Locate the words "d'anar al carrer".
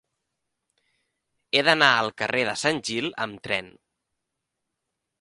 1.69-2.43